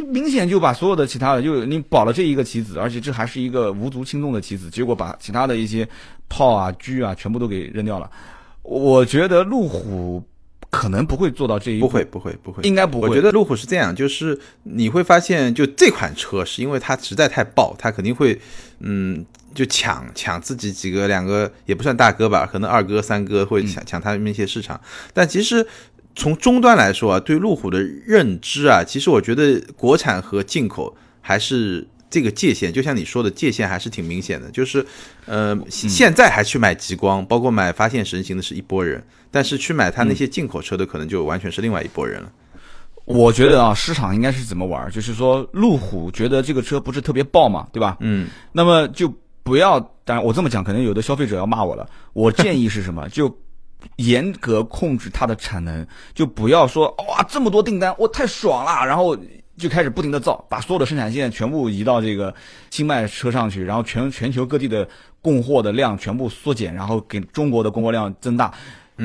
[0.08, 5.88] 明显就把所有的其他的，就你保了这一个棋子，而且这还是一个无足轻重的棋子，结果把其他的一些
[6.28, 8.10] 炮啊、车啊全部都给扔掉了。
[8.64, 10.24] 我觉得路虎
[10.70, 13.08] 可能不会做到这一步，不会，不会，不会，应该不会。
[13.08, 18.40] 我觉得路虎是这样，就是你会发现，就这款车是因为它实在太爆，它肯定会，
[18.80, 24.80] 嗯，就抢抢自己几个两个也不算大哥吧，可能二哥三哥会抢抢他们一些市场，
[25.12, 25.66] 但其实。
[26.16, 31.84] 从终端来说啊，对路虎的认知啊，其实我觉得国产和进口还是
[32.14, 34.48] 这个界限，就像你说的界限还是挺明显的。
[34.52, 34.86] 就是，
[35.26, 42.30] 呃，现在还去买极光，包括买发现神行的是一拨人，但是去买他那些进口车的可能就完全是另外一拨人了。
[43.04, 44.88] 我觉得啊，市场应该是怎么玩？
[44.92, 47.96] 就是说，路虎觉得这个车不是特别爆嘛，对吧？
[47.98, 48.28] 嗯。
[48.52, 49.12] 那么就
[49.42, 51.84] 不要，当然我这么讲，可能有的消费者要骂我了。
[52.12, 53.08] 我建议是什么？
[53.10, 53.36] 就。
[53.96, 59.14] 严格控制它的产能，就不要说哇这么多订单，我太爽了，然后
[59.56, 62.34] 就开始不停的造，把所有的生产线全部移到这个
[62.70, 64.88] 新迈车上去，然后全全球各地的
[65.20, 68.52] 供货的量全部缩减，然后给中国的供货量增大，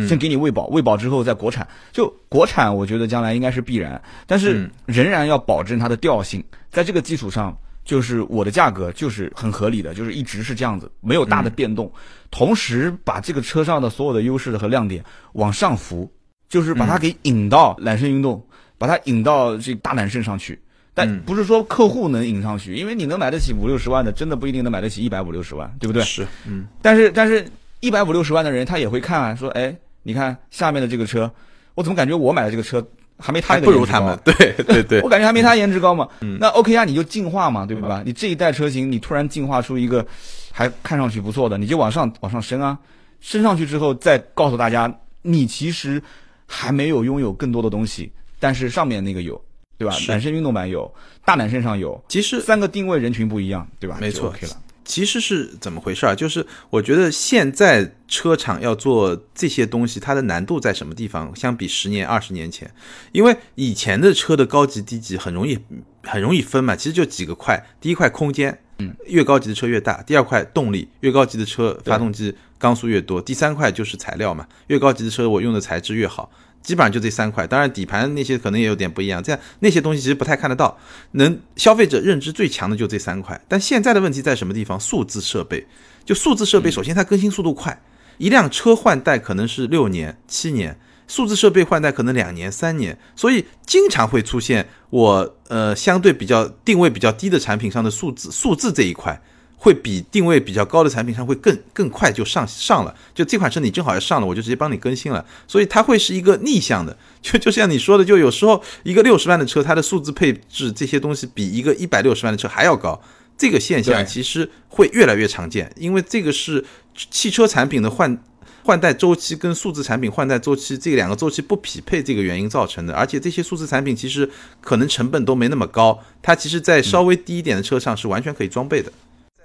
[0.07, 7.57] 先给你喂饱，喂饱之后再国产，就国产，我觉得将来应该是必然，但是仍然要保证它的调性，在这个基础上。
[7.85, 11.91] 就是我的价格就是很合理的，就是一直是这样子，没有大的变动。
[12.29, 16.11] 同时把这个车上的所有的优势和亮点往上浮，
[16.47, 18.45] 就是把它给引到揽胜运动，
[18.80, 20.59] 把它引到这大揽胜上去。
[20.95, 26.01] 但不是说客户能引上去，因为你能买得起五六十万的，真的不一定能买得起一百五六十万，对不对？
[26.01, 26.65] 是，嗯。
[26.82, 27.47] 但是但是
[27.82, 31.32] 一百五六十万的人，他也会看啊，说，哎，你看下面的这个车，
[31.75, 32.84] 我怎么感觉我买的这个车？
[33.21, 36.07] 还没他那个颜值高，对对对，我感觉还没他颜值高嘛。
[36.39, 38.01] 那 OK 啊，你就进化嘛，对吧？
[38.05, 40.05] 你这一代车型，你突然进化出一个
[40.53, 42.80] 还看上去不错的，你就往上往上升啊，
[43.19, 44.89] 升上去之后再告诉大家，
[45.21, 46.01] 你其实
[46.45, 48.09] 还没有拥有更多的东西，
[48.39, 49.39] 但是上面那个有，
[49.77, 49.93] 对吧？
[50.07, 50.91] 揽胜运动版有，
[51.25, 53.97] 大揽胜上有，其实三个定位人群不一样，对吧？
[53.99, 54.53] 没错，OK 了。
[54.85, 56.15] 其实是怎么回事啊？
[56.15, 61.31] 就是我觉得现在车厂要做这些东西，它的难度在什么地方？
[61.35, 62.73] 相比十年、二十年前，
[63.11, 65.59] 因为以前的车的高级、低级很容易
[66.01, 67.63] 很容易分嘛，其实就几个块。
[67.79, 76.31] 第一块空间，嗯，越高级的车越大；第二块动力，越高级的车发动机缸数越多；第三块就是材料嘛，越高级的车我用的材质越好。
[76.62, 79.24] 基本上就这三块，当然底盘那些可能也有点不一样。
[79.24, 80.78] 这样那些东西其实不太看得到，
[81.12, 83.39] 能消费者认知最强的就这三块。
[83.47, 84.80] 但现在的问题在什么地方？
[84.80, 85.66] 数字设备，
[86.05, 87.82] 就数字设备，首先它更新速度快，
[88.18, 99.20] 一辆车换代可能是六年、七年，数字设备换代可能两年、三年，所以经常会出现我呃相对比较定位比较低的产品上的数字数字这一块。
[99.62, 113.01] 会比定位比较高的产品上会更更快就上上了，就这款车你正好要上了，我就直接帮你更新了，所以它会是一个逆向的，就就像你说的，就有时候一个六十万的车，它的数字配置这些东西比一个一百六十万的车还要高，
[113.38, 116.64] 这个现象其实会越来越常见，因为这个是
[117.12, 118.18] 汽车产品的换
[118.64, 124.30] 换代周期跟数字产品换代周期这两个周期不匹配这个原因造成的，而且这些数字产品其实
[124.62, 128.89] 可能成本都没那么高，它其实在稍微低一点的车上是完全可以装备的。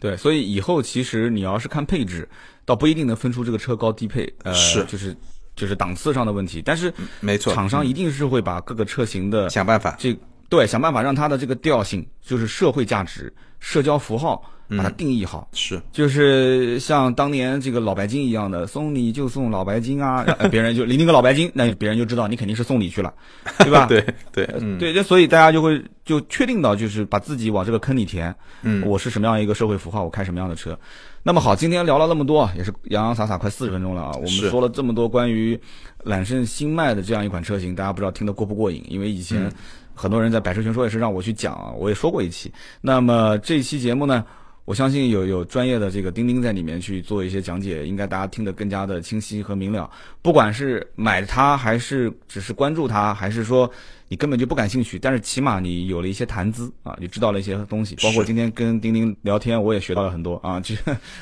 [0.05, 2.28] 对，所以以后其实你要是看配置，
[2.66, 5.16] 倒不一定能分出这个车高低配，呃，是就是
[5.57, 6.61] 就是档次上的问题。
[6.61, 10.14] 但是没错，厂商一定是会把各个车型的想办法，这
[10.50, 14.44] 对想办法让它的这个调性，就是社会价值、社交符号。
[14.71, 23.12] 把它定义好，是就是像当年这个老白金一样的，送礼就送老白金啊，别人就领那个老白金，那别人就知道你肯定是送礼去了，
[23.59, 23.87] 对吧？
[23.91, 24.47] 对对
[24.79, 30.79] 对，就所以大家就会就确定到就是把自己往这个坑里填，嗯，我是什么样一个社会符号，我开什么样的车。
[31.23, 35.59] 那么好，今天聊了那么多，也是洋洋洒洒快四十分钟了啊，我们说了这么多关于
[36.05, 38.83] 揽胜新迈的这样一款车型，大家不知道听得过不过瘾？
[38.89, 39.51] 因为以前
[39.95, 42.53] 很多人在百车全说也是让我去讲，我也说过一期。
[42.81, 44.25] 那么这期节目呢？
[44.65, 49.91] 我相信有有专业的这个钉钉在里面去做一些讲解，应该大家听得更加的清晰和明了。
[50.23, 53.71] 不管是买它，还是只是关注它，还是说
[54.09, 57.95] 你根本就不感兴趣，但是起码你有了一些谈资啊，你知道了一些东西。
[58.03, 60.75] 包括今天跟钉钉聊天，我也学到了很多啊，就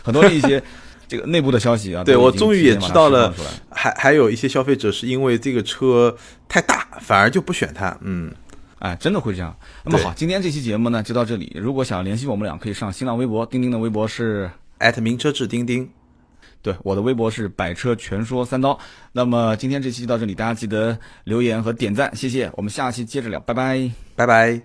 [0.05, 0.62] 很多的一些
[1.09, 2.05] 这个内部的消息啊。
[2.05, 3.34] 对我终于也知道了，
[3.70, 6.16] 还还有一些消费者是因为这个车
[6.49, 7.99] 太大，反而就不选它。
[8.03, 8.32] 嗯。
[8.82, 9.56] 哎，真的会这样。
[9.84, 11.52] 那么好，今天这期节目呢就到这里。
[11.54, 14.50] 如果想联系我们俩，可以上新浪微博，钉钉的微博是
[15.00, 15.88] 名车志钉钉，
[16.62, 18.76] 对，我的微博是百车全说三刀。
[19.12, 22.50] 那么今天这期就到这里，大家记得留言和点赞，谢谢。
[22.56, 24.60] 我们下期接着聊，拜拜，拜拜。